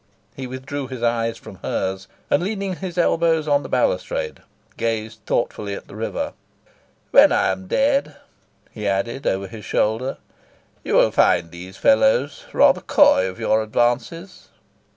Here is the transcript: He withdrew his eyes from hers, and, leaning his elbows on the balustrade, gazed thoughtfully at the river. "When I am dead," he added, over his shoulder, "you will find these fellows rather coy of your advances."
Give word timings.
He 0.35 0.47
withdrew 0.47 0.87
his 0.87 1.03
eyes 1.03 1.37
from 1.37 1.57
hers, 1.57 2.07
and, 2.31 2.41
leaning 2.41 2.77
his 2.77 2.97
elbows 2.97 3.47
on 3.47 3.61
the 3.61 3.69
balustrade, 3.69 4.41
gazed 4.75 5.19
thoughtfully 5.27 5.75
at 5.75 5.87
the 5.87 5.95
river. 5.95 6.33
"When 7.11 7.31
I 7.31 7.51
am 7.51 7.67
dead," 7.67 8.15
he 8.71 8.87
added, 8.87 9.27
over 9.27 9.45
his 9.47 9.63
shoulder, 9.63 10.17
"you 10.83 10.95
will 10.95 11.11
find 11.11 11.51
these 11.51 11.77
fellows 11.77 12.45
rather 12.51 12.81
coy 12.81 13.29
of 13.29 13.39
your 13.39 13.61
advances." 13.61 14.47